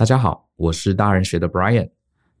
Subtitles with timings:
[0.00, 1.90] 大家好，我是大人学的 Brian，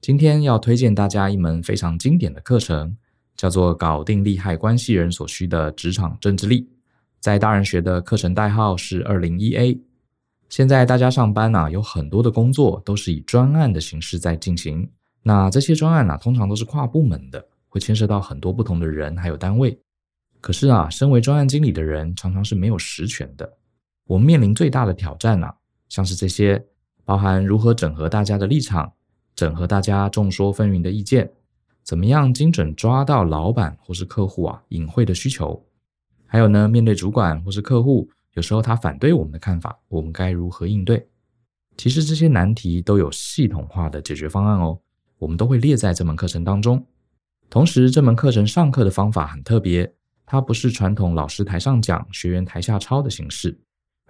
[0.00, 2.96] 今天要推荐大家一门非常经典的课程，
[3.36, 6.62] 叫做《搞定利害关系人所需的职场政治力》。
[7.20, 9.78] 在大人学的课程代号是二零一 A。
[10.48, 14.88] 现在大家上班啊，有很多的工作都是以专案的形式在进行。
[15.22, 19.78] 那这些专案啊，通常都是跨部门的，会牵涉到很多不同的人还有单位。
[20.40, 23.58] 可是啊，身为专案经理的人常常是没有实权的。
[24.06, 25.54] 我们面临最大的挑战啊，
[25.90, 26.64] 像是这些。
[27.10, 28.92] 包含如何整合大家的立场，
[29.34, 31.28] 整合大家众说纷纭的意见，
[31.82, 35.60] 怎么样精准抓到老板或是客户啊隐晦的需求，
[36.24, 41.04] 还有呢，面对主管或是客户，有时候他反对我们的看法，我们该如何应对？
[41.76, 44.78] 其实这些难题都有系统化的解决方案哦，
[45.18, 46.86] 我们都会列在这门课程当中。
[47.48, 49.92] 同时，这门课程上课的方法很特别，
[50.24, 53.58] 它不是传统老师台上讲，学员台下抄的形式。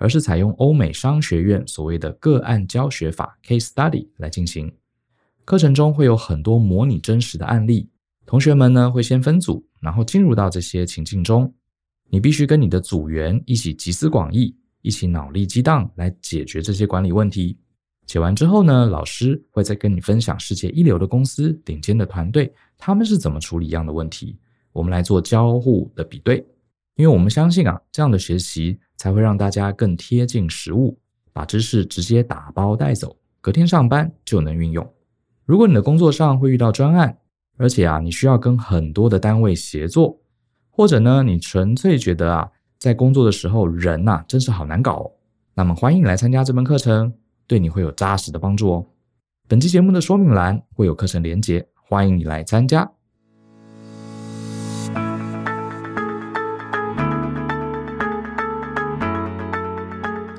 [0.01, 4.73] 而是采用欧美商学院所谓的个案教学法 （case study） 来进行。
[5.45, 7.87] 课程中会有很多模拟真实的案例，
[8.25, 11.53] 同学们呢会先分组，然后进入到这些情境中。
[12.09, 17.59] 你必须跟你的组员一起集思广益，一起脑力激荡来解决这些管理问题。
[18.07, 24.39] 解完之后呢，老师会再跟你分享世界一流的公司、顶尖的团队，他们是怎么处理一样的问题。
[24.73, 26.39] 我们来做交互的比对，
[26.97, 28.79] 因为我们相信啊，这样的学习。
[29.01, 30.99] 才会让大家更贴近实物，
[31.33, 34.87] 把知识直接打包带走，隔天上班就能运用。
[35.47, 37.17] 如果你的工作上会遇到专案，
[37.57, 40.21] 而且啊，你需要跟很多的单位协作，
[40.69, 45.11] 或者呢，你纯粹觉得啊，在工作的时候人呐、真是好难搞，
[45.55, 47.11] 那么欢迎你来参加这门课程，
[47.47, 48.87] 对你会有扎实的帮助哦。
[49.49, 52.93] 本期节目的说明栏会有课程连结，欢迎你来参加。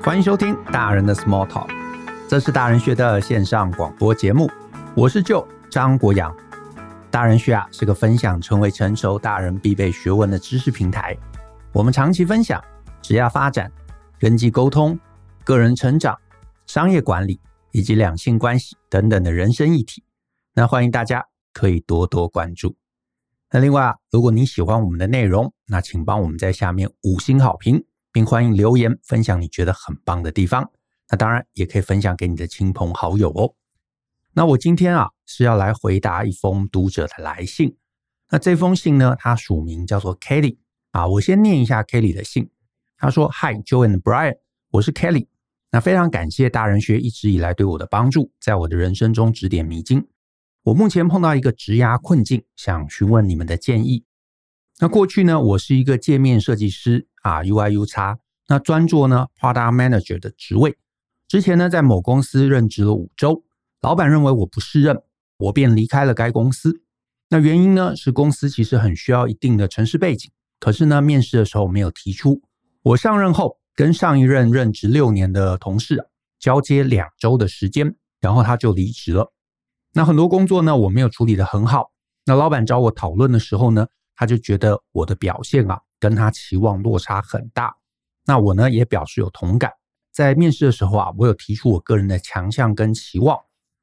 [0.04, 1.68] 欢迎收听大人的 Small Talk，
[2.28, 4.50] 这是大人学的线上广播节目。
[4.96, 6.34] 我是舅张国阳。
[7.08, 11.16] 大人学啊是个分享成为成熟大人必备学问的知识平台。
[11.72, 12.60] 我们长期分享
[13.00, 13.70] 职业发展、
[14.18, 14.98] 人际沟通、
[15.44, 16.18] 个人成长、
[16.66, 17.40] 商业管理
[17.70, 20.02] 以及两性关系等等的人生议题。
[20.52, 22.74] 那欢迎大家可以多多关注。
[23.52, 27.84] 那另外啊，如果你喜欢我们的内容，那请帮我们在下面五星好评。
[28.12, 30.70] 并欢迎留言分享你觉得很棒的地方，
[31.08, 33.54] 那当然也可以分享给你的亲朋好友哦。
[34.34, 37.76] 那我今天啊是要来回答一封读者的来信，
[38.30, 40.58] 那这封信呢，它署名叫做 Kelly
[40.90, 42.50] 啊，我先念一下 Kelly 的信。
[42.96, 44.36] 他说：“Hi Joe and Brian，
[44.70, 45.26] 我是 Kelly，
[45.72, 50.06] 那非常感谢大人学一直以来对我的帮助，在我的人生中指点迷津。
[50.62, 54.04] 我目前碰到一个职涯困境，想询问你们的建议。”
[54.82, 58.16] 那过去呢，我是一个界面设计师啊，UI/UX，
[58.48, 60.76] 那专做呢 Product Manager 的职位。
[61.28, 63.44] 之前呢，在某公司任职了五周，
[63.80, 65.00] 老板认为我不适任，
[65.38, 66.82] 我便离开了该公司。
[67.28, 72.42] 那原因呢，是公司其实很需要一定的城市背景，可是呢，面试的时候没有提出。
[72.82, 76.08] 我上任后，跟上一任任职六年的同事
[76.40, 79.32] 交接两周的时间，然后他就离职了。
[79.92, 81.92] 那很多工作呢，我没有处理得很好。
[82.26, 83.86] 那老板找我讨论的时候呢，
[84.22, 87.74] 他就觉得我的表现啊，跟他期望落差很大。
[88.24, 89.72] 那我呢，也表示有同感。
[90.12, 93.36] 在面试的时候啊，我有提出我个人的强项跟期望，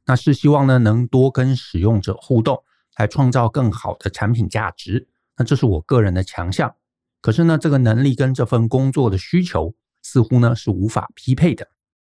[0.05, 2.63] 那是希望呢，能多跟使用者互动，
[2.95, 5.09] 来创造更好的产品价值。
[5.35, 6.73] 那这是我个人的强项。
[7.19, 11.67] 可是呢，这个能力跟这份工作的需求似乎呢，是无法匹配的。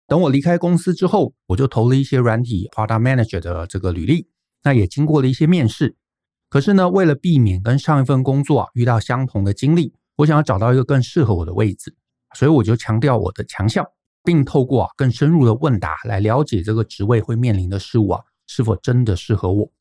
[0.06, 4.28] 等我离开公司之后，我就投了一些软体 Product Manager 的这个履历，
[4.62, 5.96] 那也经过了一些面试。
[6.52, 11.96] 可是呢，为了避免跟上一份工作啊遇到相同的经历，我想要找到一个更适合我的位置，
[12.34, 13.82] 所以我就强调我的强项，
[14.22, 19.72] 并透过啊更深入的问答来了解这个职位会面临的事物啊是否真的适合我。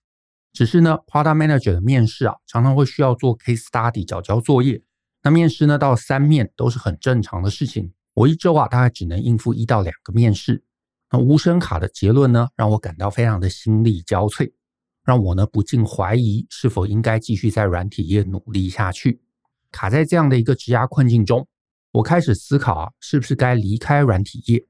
[0.53, 4.81] 只是呢，Product Manager 的面试啊常常会需要做 Case Study 缴交作业，
[5.23, 7.91] 那面试呢到三面都是很正常的事情。
[8.13, 10.63] 我一周啊大概只能应付一到两个面试，
[11.11, 14.53] 那无声卡的结论呢让我感到非常的心力交瘁。
[15.03, 19.21] 让我呢不禁怀疑是否应该继续在软体业努力下去。
[19.71, 21.47] 卡在这样的一个职涯困境中，
[21.91, 24.65] 我开始思考啊，是不是该离开软体业？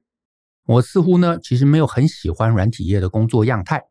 [0.66, 3.82] 我似乎呢其实没有很喜欢软体业的工作样态，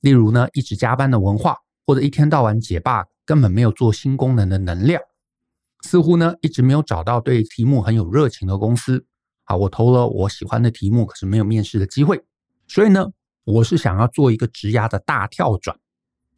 [0.00, 1.56] 例如呢一直加班的文化，
[1.86, 5.02] 或者一天到晚解 bug，根本没有做新功能的能量。
[5.82, 9.04] 似乎呢一直没有找到对题目很有热情的公司。
[9.44, 12.24] 啊，我投了我喜欢的题目，可是没有面试的机会。
[12.68, 13.10] 所以呢，
[13.44, 15.76] 我是想要做一个职涯的大跳转。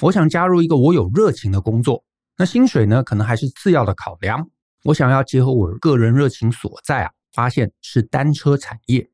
[0.00, 2.04] 我想加入一个我有热情的工作，
[2.36, 4.50] 那薪水呢，可能还是次要的考量。
[4.84, 9.08] 我想要结合我个人热情所在啊，发现是单车产业。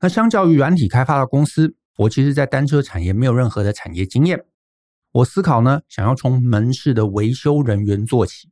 [0.00, 4.44] 那相较于软体开发的公司，我其实在单车产业没有任何的产业经验。
[5.12, 8.48] 我思考呢，想要从门市的维修人员做起。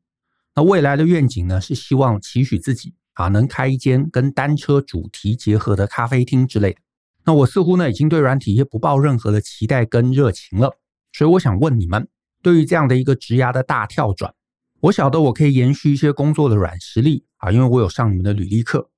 [0.55, 6.81] 那未来的愿景呢，是希望期许自己啊，能开一间跟单车主题结合的咖啡厅之类的。
[7.25, 10.77] 那我似乎呢，已经对软体业不抱任何的期待跟热情了。
[11.13, 12.09] 所以我想问你们，
[12.43, 14.35] 对于这样的一个职涯的大跳转，
[14.81, 18.91] 我晓得我可以延续一些工作的软实力啊，因为我有上你们的履历课。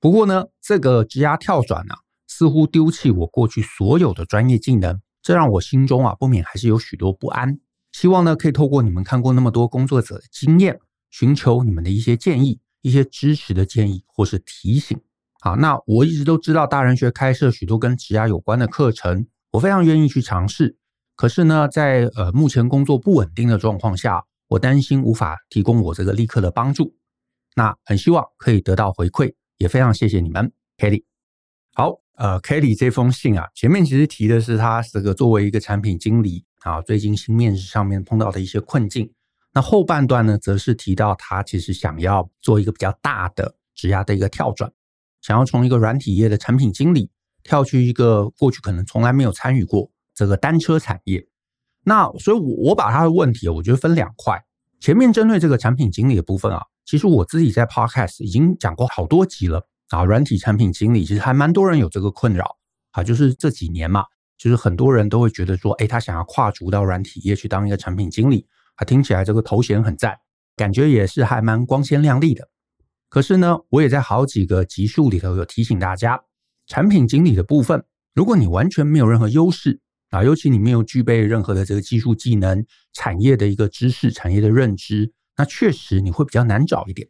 [0.00, 7.58] 不过呢，这个职涯跳转呢、啊，似乎丢弃我过去所有的专业技能，这让我心中啊不免还是有许多不安。
[7.92, 10.78] 希望呢，可以透过你们看过那么多工作者的经验，
[11.10, 15.00] 寻求你们的一些建议、一些支持的建议或是提醒。
[15.40, 20.76] 好，那我一直都知道大人学开设许多跟职涯有关的课程，我非常愿意去尝试。
[21.14, 26.94] 可是呢，在呃目前工作不稳定的状况下，我担心无法提供我这个立刻的帮助。
[27.54, 29.34] 那很希望可以得到回馈。
[29.58, 31.02] 也非常谢谢你们，Kelly。
[31.74, 39.12] 好，呃，Kelly 这封信啊，前面其实提的是他这个作为一个产品经理啊，最近新面试上面碰到的一些困境。
[39.52, 44.70] 那后半段呢，则是提到他其实想要做一个比较大的职涯的一个跳转，
[45.20, 47.10] 想要从一个软体业的产品经理
[47.42, 51.26] 跳去一个过去可能从来没有参与过这个单车产业。
[51.84, 54.42] 那所以，我我把他的问题，我觉得分两块。
[54.80, 56.62] 前面针对这个产品经理的部分啊。
[56.84, 62.56] 其实我自己在 Podcast 已经讲过好多集了啊，软体产品经理其实还蛮多人有这个困扰
[62.92, 64.04] 啊，就是这几年嘛，
[64.38, 70.16] 就是很多人都会觉得说，哎，他想要跨足到软体业去当一个产品经理，他听起来这个头衔很赞，
[70.56, 72.48] 感觉也是还蛮光鲜亮丽的。
[73.08, 76.22] 可是呢，我也在好几个集数里头有提醒大家，
[76.66, 77.84] 产品经理的部分，
[78.14, 85.12] 如果你完全没有任何优势啊，尤其你没有具备任何的这个技术技能、产业的一个知识、产业的认知。
[85.36, 87.08] 那确实你会比较难找一点，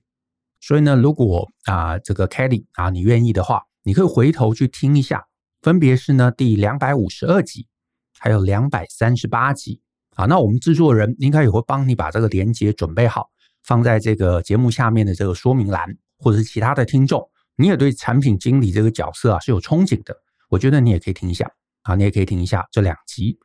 [0.61, 5.27] 所以呢，如果啊、这个 Kelly 啊你愿意的话，你可以回头去听一下，
[5.63, 7.67] 分别是呢第两百五十二集，
[8.19, 9.81] 还有两百三十八集
[10.15, 10.27] 啊。
[10.27, 13.31] 那我们制作人应该也会帮你把这个连接准备好，
[13.63, 15.87] 放在这个节目下面的这个说明栏，
[16.19, 20.17] 或者是其他的听众，你也对产品经理这个角色啊是有憧憬的，
[20.49, 21.51] 我觉得你也可以听一下
[21.83, 23.39] 啊，你也可以听一下这两集。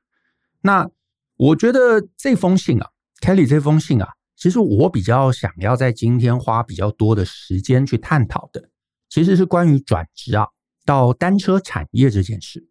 [0.61, 0.89] 那
[1.37, 2.89] 我觉得这封信啊
[3.21, 4.07] ，Kelly 这封信啊。
[4.35, 8.69] 其实我比较想要在今天花比较多的时间去探讨的，
[9.07, 10.47] 其实是关于转职啊
[10.85, 12.67] 到单车产业这件事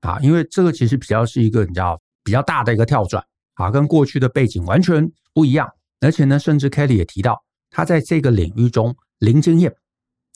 [0.00, 9.74] 啊，因为这个其实比较是一个你知道比较大的一个跳转啊，跟过去的背景完全不一样，而且呢，甚至 Kelly 也提到他在这个领域中零经验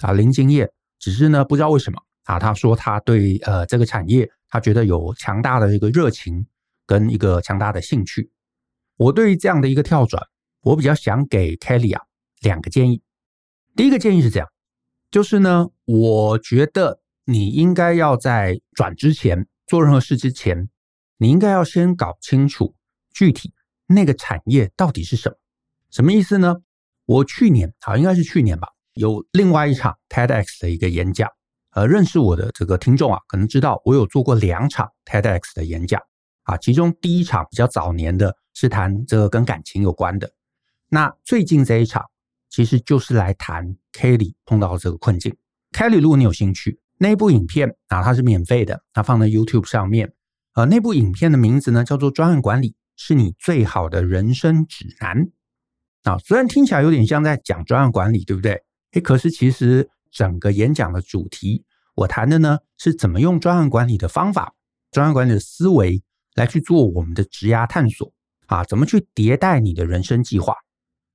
[0.03, 6.47] 啊，零经验，只是呢不知道为什么啊，他说他对呃这个产业他觉得有强大的一个热情
[6.87, 8.31] 跟一个强大的兴趣。
[8.97, 10.23] 我对于这样的一个跳转。
[10.65, 12.05] 我比较想给 Kelly 啊
[12.41, 13.03] 两个建议。
[13.75, 14.49] 第一个建议是这样，
[15.11, 20.69] 就是呢，我觉得你应该要在转之前做任何事之前，
[21.19, 22.77] 你应该要先搞清楚
[23.11, 23.53] 具体
[23.89, 25.37] 那个产业到底是什么。
[25.93, 26.57] 什么意思呢？
[27.05, 31.29] 我去年啊，应该是去年吧，有另外一场 TEDx 的一个演讲。
[31.73, 36.01] 呃，认识我的这个听众啊，可能知道我有做过两场 TEDx 的演讲
[36.45, 36.57] 啊。
[36.57, 40.33] 其中第一场比较早年的是谈这个跟感情有关的。
[40.89, 42.05] 那最近这一场
[42.49, 45.37] 其实就是来谈 Kelly 碰到这个困境。
[45.73, 50.15] Kelly，如果你有兴趣，那部影片啊，它是免费的，它放在 YouTube 上面。
[50.55, 55.19] 呃，那部影片的名字呢，叫做《专案管理是你最好的人生指南》。
[56.05, 58.61] 啊，虽然听起来有点像在讲专案管理，对不对？
[58.93, 64.53] 诶，可是其实整个演讲的主题，我谈的呢是怎么用专案管理的方法、
[64.91, 66.03] 专案管理的思维
[66.35, 68.13] 来去做我们的职涯探索
[68.47, 70.55] 啊，怎么去迭代你的人生计划。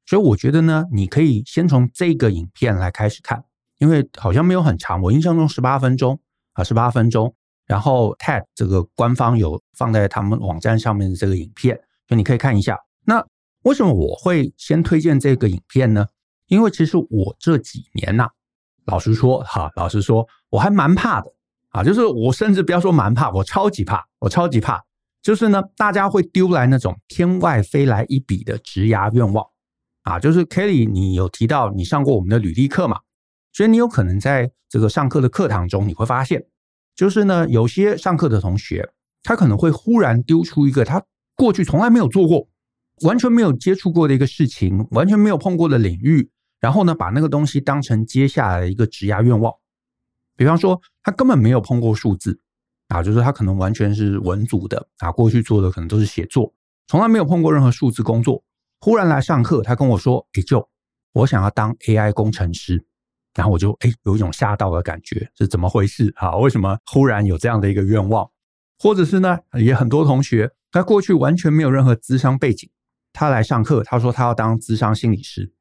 [0.06, 3.44] 所以我觉得呢，你可以先从这个影片来开始看，
[3.80, 6.20] 因为好像没有很长，我印象中十八分钟
[6.54, 7.36] 啊，十八分钟。
[7.66, 11.76] 然后 TED 这个官方有放在他们网站上面的这个影片，
[12.08, 12.80] 所以你可以看一下。
[13.04, 13.22] 那
[13.68, 16.08] 为什么我会先推荐这个影片呢？
[16.48, 18.30] 因为其实我这几年呐，
[18.86, 21.30] 老实说哈，老实说，我还蛮怕的
[21.72, 24.82] 啊，就是我甚至不要说蛮怕，我超级怕，我超级怕，
[25.22, 29.46] 就是呢，大家会丢来那种天外飞来一笔的职涯愿望。
[30.04, 33.02] 啊，就是 Kelly，你有提到你上过我们的履历课嘛？
[33.52, 36.42] 所以你有可能在这个上课的课堂中，你会发现，
[36.96, 38.90] 就是呢，有些上课的同学，
[39.24, 41.04] 他可能会忽然丢出一个他
[41.36, 42.48] 过去从来没有做过、
[43.02, 49.54] 完全没有接触过的一个事情，完全没有碰过的领域，然后呢，把那个东西当成接下来的一个职涯愿望。
[50.36, 52.40] 比方说，他根本没有碰过数字
[52.90, 56.54] 啊，就是他可能完全是文组的啊，过去做的可能都是写作，
[56.88, 58.44] 从来没有碰过任何数字工作。
[58.80, 60.70] 忽然来上课，他跟我说：“诶，就
[61.14, 62.86] 我想要当 AI 工程师。”
[63.34, 66.12] 然后我就诶有一种吓到的感觉，是怎么回事？
[66.16, 68.28] 啊，为什么忽然有这样的一个愿望？
[68.80, 72.70] 或者是呢，也很多同学他过去完全没有任何资商背景，
[73.18, 75.52] 他来上课，他说他要当咨商心理师，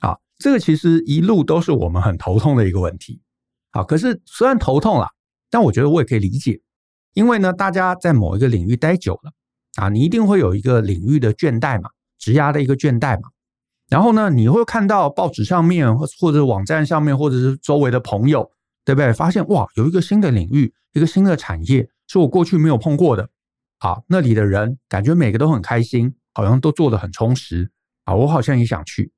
[0.00, 3.20] 啊，这个其实一路都是我们很头痛的一个问题，
[3.72, 5.08] 啊，可是虽然头痛了，
[5.50, 6.60] 但我觉得我也可以理解，
[7.12, 9.32] 因为呢，大家在某一个领域待久了，
[9.76, 13.28] 啊，你一定会有一个领域的倦怠嘛，职涯的一个倦怠嘛，
[13.88, 18.50] 然后呢，你会看到报纸上面或或者网站上面，或者是周围的朋友，
[18.84, 19.12] 对不对？
[19.12, 21.88] 发现哇，有一个新的领域，一个新的产业。
[22.08, 23.30] 是我过去没有碰过的，
[23.78, 27.70] 啊，那里的人感觉每个都很开心，好像都做得很充实，
[28.04, 29.12] 啊，我好像也想去，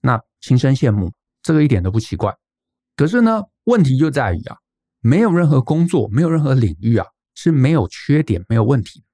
[0.00, 1.12] 那心生羡慕，
[1.42, 2.36] 这个一点都不奇怪。
[2.96, 4.56] 可是呢，问题就在于啊，
[5.00, 9.06] 没有任何工作，没有任何领域啊是没有缺点、没有问题的，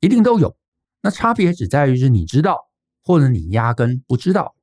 [0.00, 0.56] 一定都有。
[1.02, 2.58] 那差别只在于是你知道，
[3.02, 4.54] 或者你压根不知道。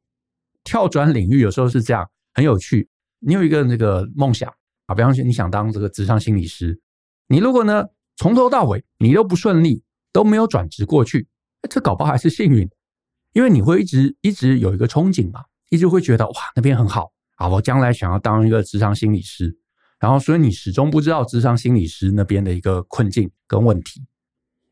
[0.63, 2.89] 跳转领域有时候是这样，很有趣。
[3.19, 4.53] 你有一个那个梦想
[4.85, 6.79] 啊，比方说你想当这个职场心理师，
[7.27, 11.27] 你如果呢，从头到尾你都不顺利，都没有转职过去，
[11.67, 12.69] 这搞不好还是幸运，
[13.33, 19.57] 因为你会一直一直有一个憧憬嘛，一直会觉得哇，那边很好啊，我将来想要当一个咨商心理师，
[19.99, 24.05] 然后所以你始终不知道咨商心理师那边的一个困境跟问题。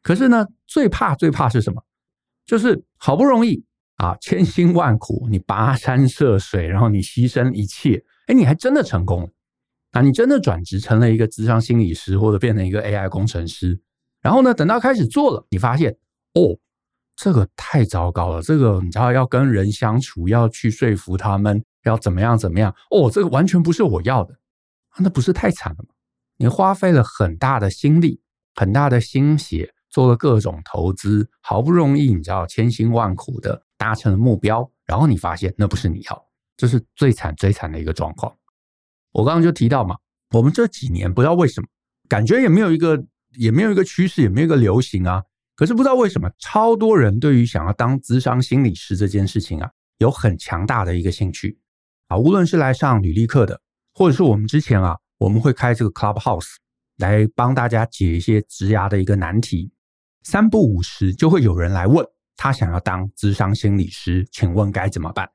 [0.01, 1.83] 可是呢，最怕最怕是什么？
[2.45, 3.63] 就是好不容易
[3.97, 9.29] 啊，千辛万苦，你跋山涉水，然后你牺牲一切，哎，你还真的成功了。
[9.91, 13.79] 啊，你真的转职成了一个智商心理师，或者变成一个 AI 工程师，
[14.21, 15.91] 然后呢，等到开始做了，你发现
[16.33, 16.57] 哦，
[17.17, 24.35] 这个太糟糕了，这个你知道要跟人相处，要去说服他们，要怎么样怎么样，哦，这个完全不是我要的，
[24.99, 25.89] 那不是太惨了吗？
[26.37, 28.21] 你花费了很大的心力，
[28.53, 38.31] 很大的心血，做了各种投资，好不容易你知道千辛万苦的达成了目标，然后你发现那不是你要，这是最惨最惨的一个状况。
[39.11, 39.97] 我刚刚就提到嘛，
[40.35, 41.67] 我们这几年不知道为什么，
[42.07, 45.23] 感觉也没有一个也没有一个趋势，也没有一个流行啊。
[45.57, 51.57] 可是不知道为什么，超多人对于想要当咨商心理师这件事情啊，有很强大的一个兴趣
[52.09, 52.15] 啊。
[52.15, 53.59] 无论是来上履历课的，
[53.95, 56.57] 或者是我们之前啊，我们会开这个 Clubhouse
[56.97, 59.71] 来帮大家解一些职涯的一个难题，
[60.21, 65.27] 三不五时就会有人来问他想要当咨商心理师，请问该怎么办？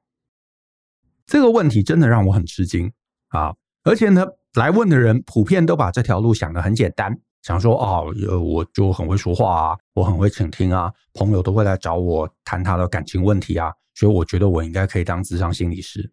[1.26, 2.92] 这个问题真的让我很吃惊
[3.30, 3.52] 啊。
[3.82, 4.24] 而且呢，
[4.54, 16.10] 来问的人普遍都把这条路想得很简单，想说哦，我就很会说话啊，我很会倾听啊，朋友都会来找我谈他的感情问题啊，所以我觉得我应该可以当智商心理师。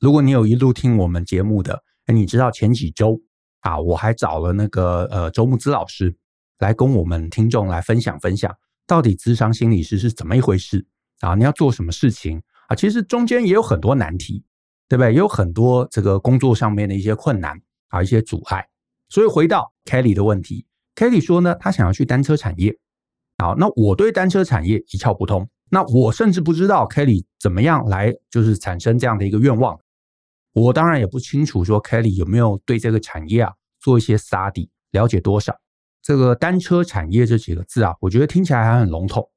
[0.00, 3.20] 如果你有一路听我们节目的，哎，你知道前几周
[3.60, 6.14] 啊，我还找了那个呃周木之老师
[6.58, 8.54] 来跟我们听众来分享分享，
[8.86, 10.86] 到底智商心理师是怎么一回事
[11.20, 11.34] 啊？
[11.34, 12.74] 你要做什么事情啊？
[12.74, 14.44] 其实中间也有很多难题。
[14.88, 15.10] 对不对？
[15.12, 18.64] 也有很多这个工作上面的一些困难啊，一些阻碍。
[19.08, 22.76] 所以回到 Kelly 的问题，Kelly 说呢，他想要去单车产业。
[23.38, 29.78] 好，那我对单车产业一窍不通，那我甚至不知道 Kelly 怎么样来就是产生这样的一个愿望。
[30.52, 35.54] 我当然也不清楚说 Kelly 有没有对这个产业啊做一些 study，了解多少。
[36.02, 39.28] 这个单车产业这几个字啊，我觉得听起来还很笼统。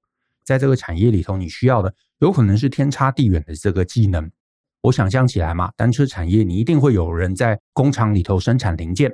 [0.46, 4.32] 在这个产业里头，你需要的有可能是天差地远的这个技能。
[4.82, 9.14] 我想象起来嘛，单车产业你一定会有人在工厂里头生产零件。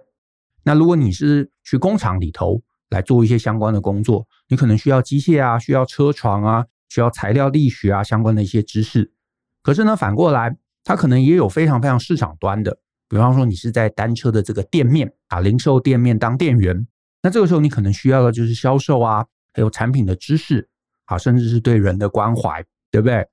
[0.66, 9.14] 那如果你是去工厂里头来做一些相关的工作，你可能需要机械啊，需要车床啊，需要材料力学啊相关的一些知识。
[9.62, 16.88] 可是呢，反过来，它可能也有非常非常市场端的，比方说你是在单车的这个店面啊，零售店面当店员，
[17.22, 20.68] 那这个时候你可能需要的就是销售啊，还有产品的知识
[21.06, 23.26] 啊，甚至是对人的关怀，对不对？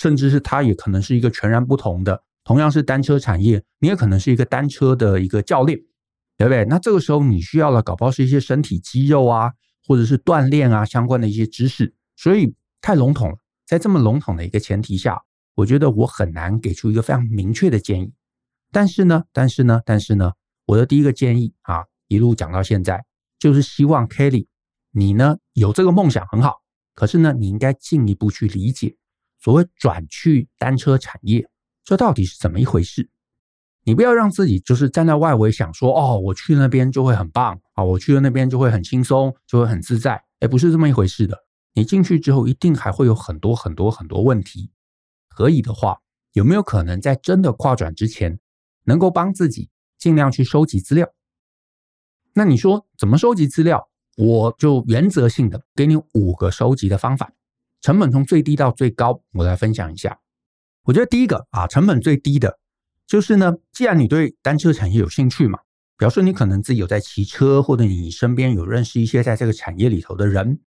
[0.00, 5.78] 甚至是它也可能是一个全然不同的，同样是单车产业，你也可能是一个单车的一个教练，
[6.38, 6.64] 对不对？
[6.66, 9.52] 那这个时候你需要的搞不好是一些身体肌肉啊，
[9.84, 13.36] 或者是锻炼啊相关的一些知识，所以太笼统了。
[13.66, 15.20] 在这么笼统的一个前提下，
[15.56, 18.12] 我觉得我很难给出一个非常明确的建议。
[18.70, 20.32] 但是呢，但是呢，但是呢，
[20.64, 23.04] 我的第一个建议啊，一路讲到现在，
[23.38, 24.46] 就是希望 Kelly，
[24.92, 26.62] 你呢有这个梦想很好，
[26.94, 28.96] 可是呢，你应该进一步去理解。
[29.40, 31.48] 所谓转去单车产业，
[31.84, 33.10] 这到底是怎么一回事？
[33.88, 40.22] 你不要让自己就是站在外围想说，哦，我去那边就会很棒啊，我去了那边就会很轻松，就会很自在。
[40.40, 41.38] 哎，不是这么一回事的。
[41.72, 44.70] 你进去之后，一定还会有很多很多很多问题。
[45.30, 46.00] 可以的话，
[46.34, 48.38] 有没有可能在真的跨转之前，
[48.84, 51.08] 能够帮自己尽量去收集资料？
[52.34, 53.88] 那你说怎么收集资料？
[54.18, 57.32] 我就原则性的给你五个收集的方法。
[57.80, 60.20] 成本从最低到最高，我来分享一下。
[60.82, 62.58] 我觉得第一个啊，成本最低的，
[63.08, 65.58] 就是呢，既然你对单车产业有兴趣嘛，
[65.96, 70.60] 比方说你可能自己有在骑车，或者你身边有认识一些在这个产业里头的人，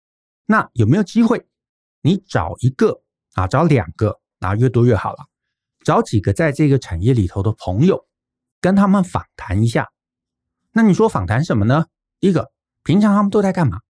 [0.47, 1.45] 那有没有机会
[2.01, 3.03] 你找一个
[3.35, 5.27] 啊，找两个啊，越多越好了，
[5.85, 8.07] 找几个在这个产业里头的朋友，
[8.61, 9.89] 跟他们访谈一下。
[10.71, 11.87] 那你说访谈什么呢？
[12.21, 12.53] 一个，
[12.85, 13.81] 平常他们都在干嘛？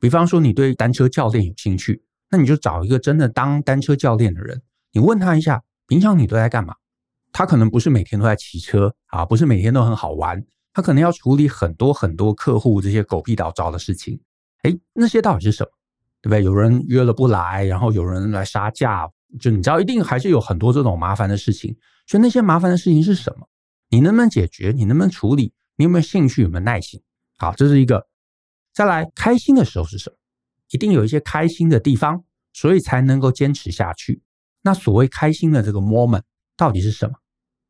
[0.00, 6.76] 比方说你对单车教练有兴趣，那你就找一个真的当单车教练的人，你问他一下，平常你都在干嘛？
[7.32, 14.20] 他可能不是每天都在骑车啊，不是每天都很好玩，他可能要处理很多很多客户这些狗屁倒灶的事情。
[14.64, 15.70] 诶，那些到底是什么？
[16.20, 16.44] 对不对？
[16.44, 19.10] 有人约了不来，然后有人来杀价，
[19.40, 21.76] 就你知道，一定还是有很多这种麻烦的事情。
[22.06, 23.48] 所以那些麻烦的事情是什么？
[23.88, 24.72] 你能不能解决？
[24.76, 25.52] 你能不能处理？
[25.76, 26.42] 你有没有兴趣？
[26.42, 27.02] 有没有耐心？
[27.38, 28.06] 好，这是一个。
[28.72, 30.16] 再来，开心的时候是什么？
[30.70, 32.22] 一定有一些开心的地方，
[32.52, 34.22] 所以才能够坚持下去。
[34.62, 36.22] 那所谓开心的这个 moment
[36.56, 37.16] 到底是什么？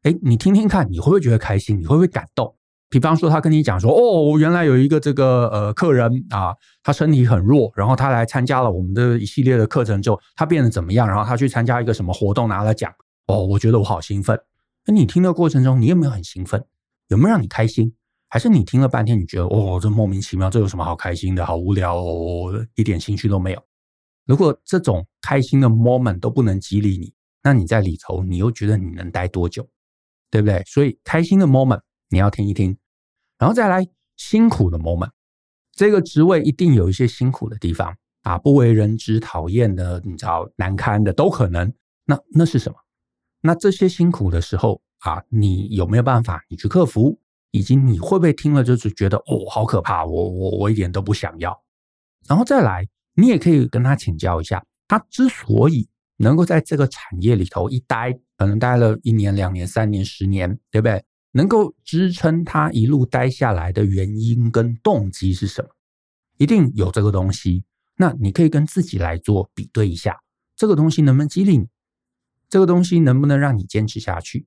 [0.02, 1.78] 哎，你听听看，你会不会觉得开心？
[1.80, 2.54] 你会不会感动？
[2.90, 11.06] 比方说，他跟你讲说，哦，原来有一个这个呃客人啊，他身体很弱，然后他来参加了我们的一系列的课程之后，他变得怎么样？
[11.08, 12.92] 然后他去参加一个什么活动，拿了奖。
[13.28, 14.38] 哦，我觉得我好兴奋。
[14.84, 16.62] 那你听的过程中，你有没有很兴奋？
[17.08, 17.94] 有没有让你开心？
[18.28, 21.46] 还是你听了半天，你觉得哦，这莫名其妙，这有什么好开心的？
[21.46, 23.62] 好无聊哦，一点兴趣都没有。
[24.26, 29.66] 如果这种开心的 moment 都不能激励你，那你在里头，你又觉得你能待多久？
[30.32, 30.62] 对不对？
[30.66, 32.76] 所以开心的 moment 你要听一听，
[33.38, 33.86] 然后再来
[34.16, 35.10] 辛苦的 moment。
[35.72, 41.70] 这个职位一定有一些辛苦的地方啊，不为人知、讨厌的，你知道难堪的都可能。
[42.06, 42.78] 那那是什么？
[43.42, 47.18] 那这些辛苦的时候啊，你有没有办法你去克服？
[47.50, 51.62] 以及你会不会听了就是觉得哦，好可怕，我我我一点都不想要。
[52.26, 55.86] 然后再来，你也可以跟他请教一下，他之所以
[56.22, 58.18] 能够在这个产业里头一待。
[58.38, 61.04] 可能待了一年、两年、三年、十年，对不对？
[61.30, 65.68] 能够支撑他一路待下来的原因跟动机是什么？
[66.38, 67.64] 一定有这个东西。
[67.96, 70.18] 那你可以跟自己来做比对一下，
[70.56, 71.68] 这个东西能不能激励你？
[72.48, 74.46] 这个东西能不能让你坚持下去？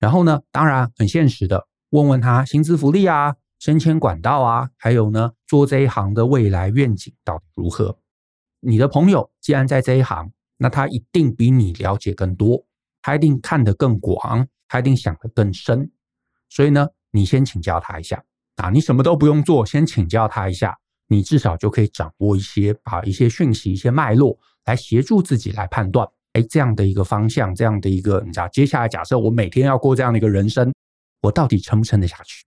[0.00, 7.98] 然后呢，当然很现实的，问问他薪资福利啊、升迁管道啊，还有呢，做这一行的未来愿景到底如何？
[8.58, 12.62] 你的朋友既然在这一行，那他一定比你了解更多。
[13.02, 15.90] 他一定看得更广，他一定想得更深，
[16.50, 18.22] 所以呢，你先请教他一下
[18.56, 20.76] 啊，你什么都不用做，先请教他一下，
[21.08, 30.70] 你至少就可以掌握一些啊一些讯息、一些脉络，来协助自己来判断，哎，这样的一个方向，这样的一个，你知道，接下来假设我每天要过这样的一个人生，
[31.22, 32.44] 我到底撑不撑得下去？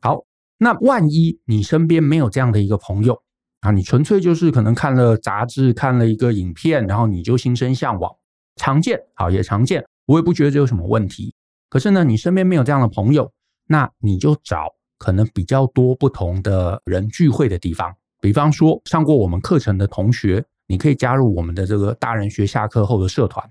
[0.00, 0.24] 好，
[0.58, 3.20] 那万一你身边没有这样的一个朋友
[3.66, 8.14] 啊，你纯粹就是可能看了杂志，看了一个影片，然后你就心生向往，
[8.54, 9.84] 常见，好，也常见。
[10.06, 11.34] 我也不觉得这有什么问题，
[11.68, 13.32] 可是呢，你身边没有这样的朋友，
[13.66, 23.44] 那你就找可能比较多不同的人聚会的地方，比方说上过我们课程的同学，你可以加入我们的这个大人学下课后的社团，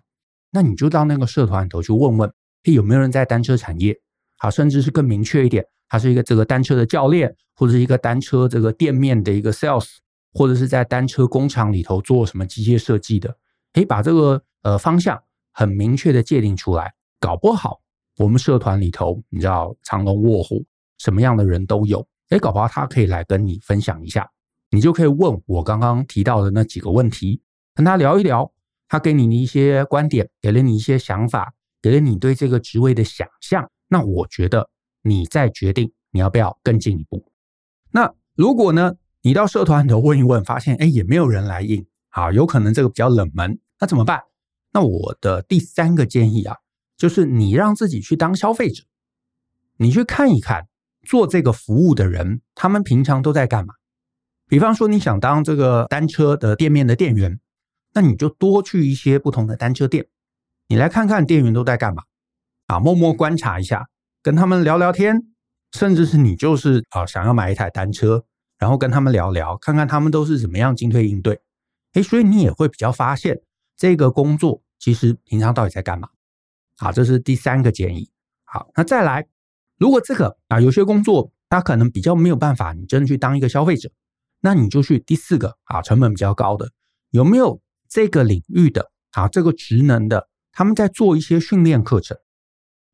[0.49, 2.31] 那你就到那个社团里头去问问，
[2.63, 3.99] 嘿，有没有人在单车产业？
[4.37, 9.97] 好，甚至是更明确一点，他是一个这个单车的教练，或者是一个单车这个店面的一个 sales，
[10.35, 13.35] 或者是在单车工厂里头做什么机械设计的，
[13.73, 15.19] 可以把这个呃方向。
[15.57, 17.79] 很明确的界定出来，搞不好
[18.17, 20.65] 我们社团里头，你知道藏龙卧虎，
[20.97, 22.05] 什么样的人都有。
[22.31, 24.29] 诶，搞不好他可以来跟你分享一下，
[24.69, 27.41] 你就可以问我刚刚提到的那几个问题，
[27.73, 28.51] 跟他聊一聊，
[28.89, 33.71] 他给你的一些观点，给了你一些想法，给了你对这个职位的想象。
[33.87, 34.69] 那我觉得
[35.03, 37.25] 你再决定你要不要更进一步。
[37.91, 38.93] 那如果呢，
[39.25, 44.21] 你到社团里头问一问，发现诶也没有人来应，好，有可能这个比较冷门，那怎么办？
[44.71, 46.57] 那我的第三个建议啊，
[46.95, 48.83] 就是你让自己去当消费者，
[49.77, 50.67] 你去看一看
[51.01, 53.73] 做这个服务的人，他们平常都在干嘛？
[54.47, 57.39] 比方说你想当这个单车的店面的店员，
[57.95, 60.05] 那你就多去一些不同的单车店，
[60.67, 62.03] 你来看看店员都在干嘛
[62.67, 63.87] 啊，默默观察一下，
[64.21, 65.19] 跟他们聊聊天，
[65.71, 68.23] 甚至是你就是啊想要买一台单车，
[68.57, 71.41] 然后跟他们聊聊，看看他们都是怎么样进退应对。
[71.93, 73.41] 诶，所以你也会比较发现
[73.75, 74.61] 这个工作。
[74.77, 76.09] 其实平常到底在干嘛？
[76.77, 78.11] 好，这是第三个建议。
[78.43, 79.25] 好，那再来，
[79.77, 83.89] 如果这个啊有些工作它可能比较没有办法，你真的去当一个消费者，
[84.41, 86.71] 那你就去第四个啊成本比较高的，
[87.11, 92.17] 有没有这个领域的啊这个职能的，他们在做一些训练课程，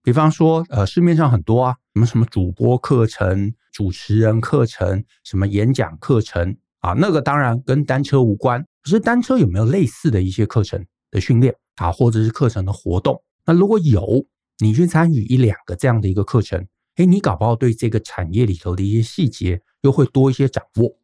[0.03, 11.55] 比方说呃市面上很多啊什么什么主播课程、主持人课程、什么演讲课程啊，那个当然跟单车无关，可是单车有没有类似的一些课程的训练？
[11.75, 14.23] 啊，或者是课程的活动，那如果有
[14.59, 20.95] 你去参与一两个这样的一个课程，诶，你搞不好对这个产业里头的一些细节又会多一些掌握，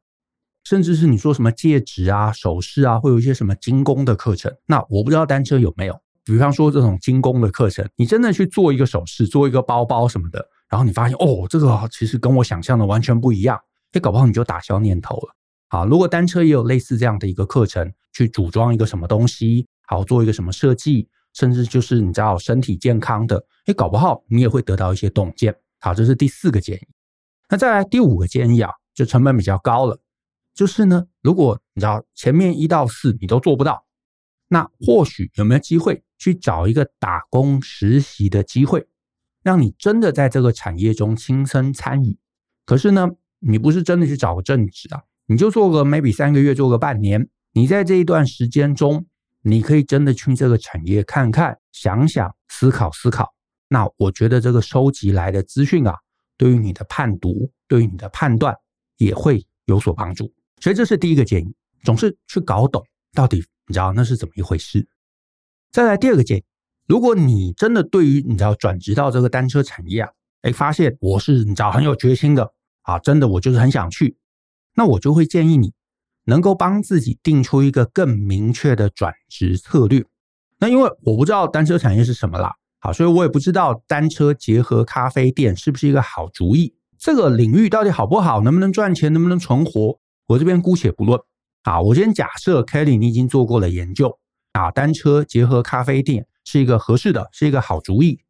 [0.63, 4.53] 甚至是你说什么戒指啊、首饰啊，会有一些什么精工的课程。
[4.67, 13.59] 那我不知道单车有没有，比方说这种精工的课程，你真的去做一个首饰、做一个包包什么的，然后你发现哦，这个其实跟我想象的完全不一样，
[13.93, 15.35] 诶，搞不好你就打消念头了。
[15.69, 25.55] 好，如果单车也有类似这样的一个课程，去组装一个什么东西，好做一个什么设计，甚至就是你知道身体健康的，诶，搞不好你也会得到一些洞见。
[25.79, 26.87] 好，这是第四个建议。
[27.49, 29.99] 那再来第五个建议啊，就成本比较高了，
[30.53, 33.85] 就是呢，如果你知道前面一到四你都做不到，
[34.49, 38.87] 那或许有没有机会去找一个打工实习的机会，
[39.47, 42.17] 让你真的在这个产业中亲身参与。
[42.65, 43.07] 可是呢，
[43.39, 45.03] 你不是真的去找个正职啊。
[45.25, 47.29] 你就做个 maybe 三个月，做个半年。
[47.53, 49.05] 你在这一段时间中，
[49.43, 53.33] 你可以真的去这个产业看看、想想、思考思考。
[53.69, 55.95] 那我觉得这个收集来的资讯啊，
[56.37, 58.53] 对于你的判读、对于你的判断
[58.97, 60.33] 也会有所帮助。
[60.59, 61.55] 所以这是第一个建议，
[61.85, 64.85] 总是去搞懂到底你知道那是怎么一回事。
[65.71, 66.43] 再来第二个建议，
[66.87, 70.09] 如果你真的对于你知道转职到这个单车产业啊，
[70.41, 74.17] 哎，发现我是你知道很有决心的啊，真的我就是很想去。
[74.75, 75.73] 那我就会建议你，
[76.25, 80.05] 能够帮自己定出一个更明确的转职策略。
[80.59, 86.73] 那因为我不知道单车产业是什么啦，好，所以我也不知道单车结合咖啡店是不是一个好主意。
[86.97, 91.19] 这个领域到底好不好，能不能赚钱，能不能存活，我这边姑且不论。
[91.63, 94.17] 啊，我先假设 Kelly 你已经做过了研究，
[94.53, 98.21] 啊，单车结合咖啡店是一个合适的，是一个好主意。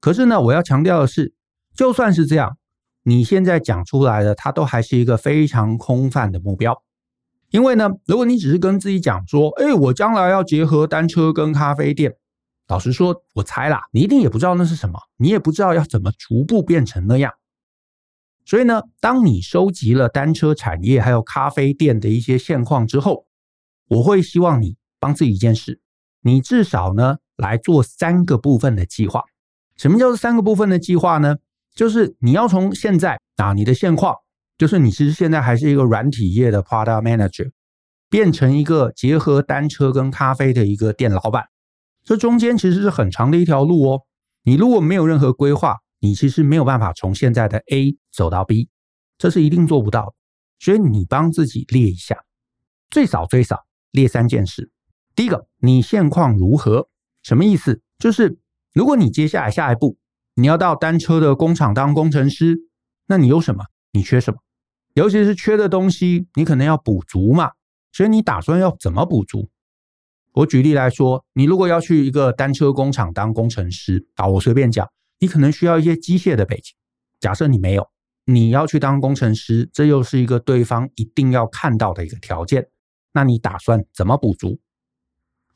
[0.00, 1.34] 可是呢，我要强调的是，
[1.76, 2.56] 就算是这样。
[3.02, 6.82] 你现在讲出来的，它都还是一个非常空泛的目标，
[7.50, 12.16] 因为呢，如果你只是跟自己讲说，哎，我将来要结合单车跟咖啡店，
[12.66, 17.32] 老实说，我猜啦，你一定也不知道那是什么，你也不知道要怎么逐步变成那样。
[18.46, 23.26] 所以呢，当你收集了单车产业还有咖啡店的一些现况之后，
[23.88, 25.80] 我会希望你帮自己一件事，
[26.22, 29.22] 你至少呢来做三个部分的计划。
[29.76, 31.36] 什么叫做三个部分的计划呢？
[31.74, 34.14] 就是你要从现在啊，你的现况
[34.58, 37.50] 就是你其实现在还是一个软体业的 product manager，
[38.10, 41.44] 变成一个结合单车跟咖啡的一个店老板，
[42.04, 44.02] 这中间其实是很长的一条路哦。
[44.42, 48.68] 你如果没有任何规划，你其实没有办法从现在的 A 走到 B，
[49.16, 50.14] 这是一定做不到。
[50.58, 52.18] 所以你帮自己列一下，
[52.90, 54.70] 最少最少列三件事。
[55.14, 56.88] 第一个，你现况如何？
[57.22, 57.80] 什么意思？
[57.98, 58.38] 就是
[58.72, 59.96] 如果你接下来下一步。
[60.36, 62.56] 你要到单车的工厂当工程师，
[63.08, 63.64] 那你有什么？
[63.92, 64.38] 你缺什么？
[64.94, 67.50] 尤其是缺的东西，你可能要补足嘛。
[67.92, 69.50] 所以你打算要怎么补足？
[70.32, 76.72] 我举例来说，你如果要去一个单车工厂当工程师，啊，我随便讲，你可能需要一些机械的背景。
[77.18, 77.86] 假设你没有，
[78.24, 82.66] 你要去当工程师，这又是一个对方一定要看到的一个条件。
[83.12, 84.58] 那你打算怎么补足？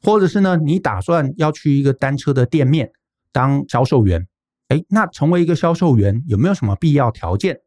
[0.05, 0.57] 或者是呢？
[0.57, 2.93] 你打算要去一个单车的店面
[3.33, 4.27] 当销售员？
[4.69, 7.61] 哎，那成为一个销售员有没有什么必要条件？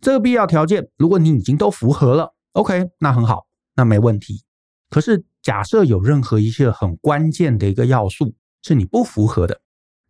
[0.00, 4.44] 这个必要条件，如果你已经都符合了，OK，那很好，那没问题。
[4.90, 9.60] 可是假设有任何一些很关键的一个要素是你不符合的，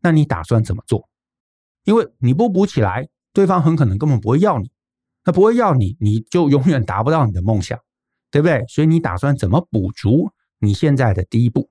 [0.03, 1.09] 那你打算怎么做？
[1.85, 4.71] 因为你不补起来，对方很可能根本不会要你。
[5.27, 7.79] 那不会要你，你就永远达不到你的梦想，
[8.31, 8.65] 对不对？
[8.69, 10.31] 所以你打算怎么补足
[10.65, 11.71] 你现在的第一步？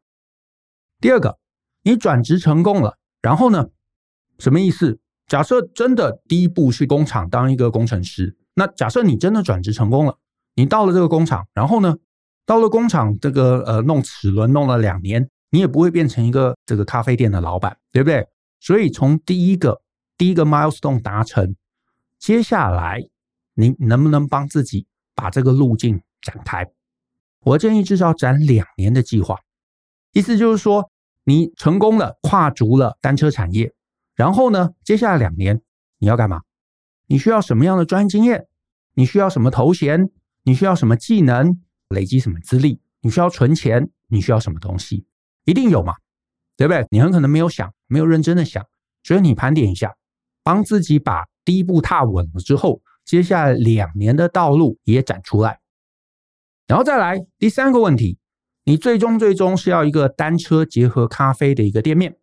[0.99, 1.38] 第二个，
[1.82, 3.69] 你转职成功了，然后呢？
[4.39, 4.99] 什么意思？
[5.27, 10.17] 假设真的第一步是工厂当一个工程师，那假设你真的转职成功了，
[10.56, 11.95] 你到了这个工厂，然后呢，
[12.45, 18.27] 到了工厂这个呃弄齿轮弄了两年，你也不会变成一个这个咖啡店的老板，对不对？
[18.60, 19.82] 所以从第一个
[20.17, 21.56] 第一个 milestone 达成，
[22.19, 23.01] 接下来
[23.53, 26.65] 你能不能帮自己把这个路径展开？
[27.43, 29.38] 我建议至少展两年的计划，
[30.13, 30.89] 意思就是说
[31.25, 33.73] 你成功了，跨足了单车产业。
[34.15, 35.62] 然后呢，接下来两年
[35.97, 36.41] 你要干嘛？
[37.08, 38.47] 你需要什么样的专业经验？
[38.93, 40.10] 你需要什么头衔？
[40.43, 41.60] 你需要什么技能？
[41.89, 42.79] 累积什么资历？
[43.01, 43.89] 你需要存钱？
[44.08, 45.06] 你需要什么东西？
[45.45, 45.93] 一定有嘛，
[46.56, 46.88] 对不对？
[46.91, 48.65] 你很可能没有想，没有认真的想，
[49.03, 49.95] 所以你盘点一下，
[50.43, 55.60] 帮自己把第一步踏稳了之后，接下来两年的道路也展出来。
[56.67, 58.17] 然后再来第三个问题，
[58.63, 62.15] 你最终最终是要一个单车结合咖啡的一个店面。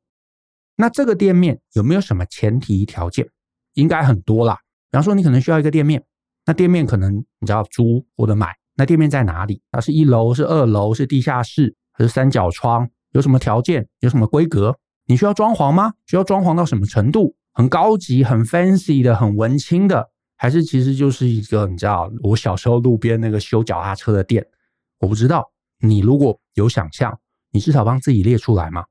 [0.76, 3.28] 那这个店面有没有什么前提条件？
[3.74, 4.58] 应该很多啦。
[4.90, 6.02] 比方说，你可能需要一个店面，
[6.46, 9.62] 那店面可能你知道租或者买，那店面在哪里？
[9.70, 12.88] 它是一楼、是二楼、是地下室还是三角窗？
[13.12, 13.86] 有什么条件？
[14.00, 14.76] 有什么规格？
[15.06, 15.92] 你需要装潢吗？
[16.06, 17.36] 需要装潢到什么程度？
[17.52, 20.09] 很高级、很 fancy 的、很文青的，
[20.42, 24.46] 还是其实就是一个你知道，我小时候路边那个修脚踏车的店？
[24.98, 25.52] 我不知道。
[25.80, 28.86] 你如果有想象，你至少帮自己列出来嘛。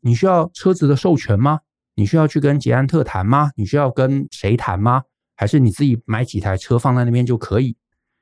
[0.00, 1.60] 你需要车子的授权吗？
[1.94, 3.52] 你需要去跟捷安特谈吗？
[3.54, 5.04] 你需要跟谁谈吗？
[5.36, 7.76] 还是你自己买几台车放在那边就可以？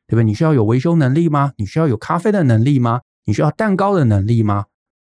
[0.06, 0.24] 对不对？
[0.24, 1.54] 你需要有维修能力吗？
[1.56, 3.00] 你需要有咖啡的能力吗？
[3.24, 4.66] 你需要蛋糕的能力吗？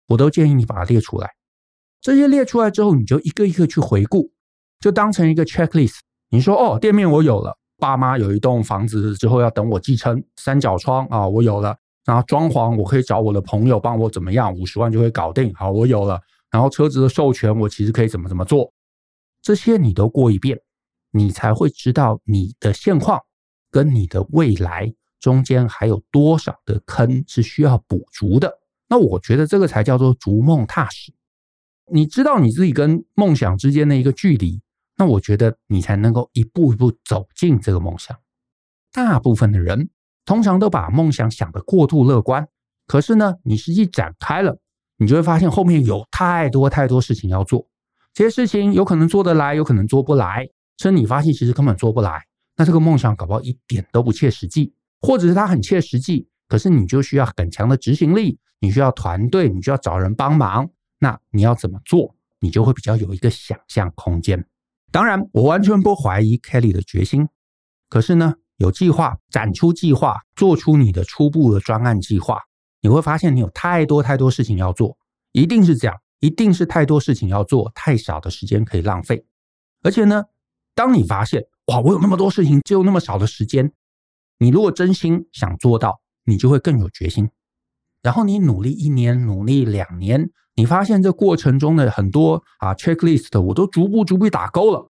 [0.08, 1.30] 我都建议你把它列出来。
[2.00, 4.32] 这些列出来之后，你就一个一个去回顾，
[4.80, 6.00] 就当成一个 checklist。
[6.34, 11.76] 你说哦，店面我有了，爸妈有一栋房子之后要等我继承，三角窗啊，我有了。
[12.04, 15.54] 然后装潢我可以找我的朋友帮我怎么样，五十万就会搞定。
[15.54, 16.20] 好，我有了。
[16.50, 18.72] 然后车子的授权我其实可以怎么怎么做，
[19.42, 20.58] 这些你都过一遍，
[21.12, 23.20] 你才会知道你的现况
[23.70, 28.52] 跟你的未来中间还有多少的坑是需要补足的。
[28.88, 31.12] 那我觉得这个才叫做逐梦踏实。
[31.92, 34.60] 你知道你自己跟梦想之间的一个距离，
[34.96, 38.16] 那我觉得你才能够一步一步走进这个梦想。
[38.92, 39.90] 大部分的人
[40.24, 42.48] 通常都把梦想想得过度乐观，
[42.86, 44.58] 可是呢，你实际展开了。
[44.96, 47.68] 你就会发现后面有太多太多事情要做，
[48.12, 52.24] 这些事情有可能做得来，有可能做不来，甚至你发现其实根本做不来，
[52.56, 64.46] 那这个梦想搞不好一点都不切实际，或者是它很切实际，可是你就需要很强的执行力，你需要团队，你需要找人帮忙，那你要怎么做，你就会比较有一个想象空间。
[64.94, 67.26] 当然，我完全不怀疑 Kelly 的决心，
[67.88, 72.38] 可是呢，有计划，展出计划，做出你的初步的专案计划。
[72.80, 74.96] 你会发现你有太多太多事情要做，
[75.32, 79.26] 一定是这样，一定是太多事情要做，太少的时间可以浪费。
[79.82, 80.22] 而且呢，
[80.76, 83.72] 当你发现哇，我有那么多事情，只有那么少的时间，
[84.38, 87.28] 你如果真心想做到，你就会更有决心。
[88.00, 94.88] 然后你努力一年，努力两年，你发现这过程中的很多啊 checklist 我都逐步逐步打勾了，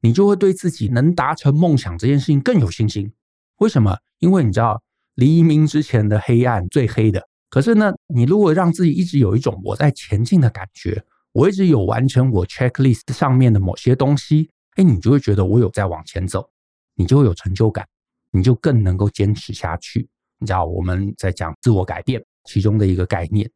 [0.00, 3.12] 你就会对自己能达成梦想这件事情更有信心。
[3.58, 3.96] 为什么？
[4.18, 4.82] 因为你知道
[5.14, 7.26] 黎明之前的黑暗最黑的。
[7.48, 11.02] 可是呢，你如果让自己一直有一种我在前进的感觉，
[11.32, 16.50] 我一直有完成我 checklist 上面的某些东西，哎，你就会觉得我有在往前走，
[16.94, 17.86] 你就会有成就感，
[18.30, 20.06] 你就更能够坚持下去。
[20.38, 23.50] 你知道我们在讲自我改变其中的一个概念。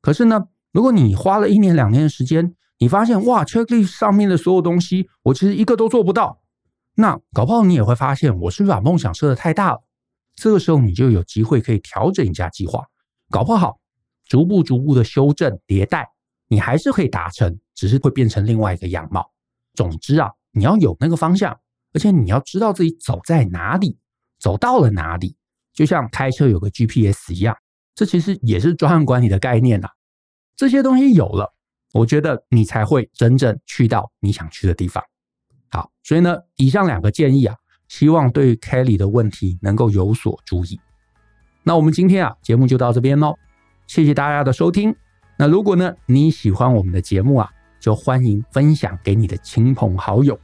[0.00, 0.40] 可是呢，
[0.72, 6.40] 如果你花了一年两年的时间，你发现哇，checklist 上面的所有东西，我其实一个都做不到，
[6.94, 9.82] 那搞不好你也会发现，我是不是把梦想设得太大了？
[10.34, 12.84] 这个时候你就有机会可以调整一下计划。
[13.30, 13.78] 搞不好，
[14.26, 16.08] 逐步逐步的修正迭代，
[16.48, 19.30] 你还是可以达成，只是会变成另外一个样貌。
[19.74, 21.58] 总之啊，你要有那个方向，
[21.92, 23.98] 而且你要知道自己走在哪里，
[24.40, 25.36] 走到了哪里，
[25.74, 27.56] 就像开车有个 GPS 一样。
[27.94, 29.90] 这其实也是专案管理的概念啊。
[30.56, 31.52] 这些东西有了，
[31.92, 35.02] 我觉得你才会真正去到你想去的地方。
[35.70, 37.56] 好，所以呢，以上两个建议啊，
[37.88, 40.78] 希望对 Kelly 的问题能够有所注意。
[41.62, 43.34] 那我们今天啊，节目就到这边喽，
[43.86, 44.94] 谢谢大家的收听。
[45.38, 50.38] 那如果呢，你喜欢我们的节目啊，就欢迎分享给你的亲朋好友，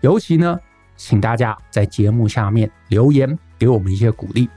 [0.00, 0.58] 尤其呢，
[0.96, 4.48] 请大家在节目下面留言给我们一些鼓励。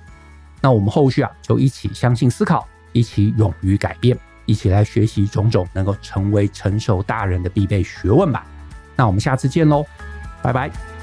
[0.61, 8.45] 那我们后续啊，就一起相信思考，一起勇于改变，一起来学习种种能够成为成熟大人的必备学问吧。
[8.95, 9.85] 那我们下次见喽，
[10.41, 10.94] 拜拜。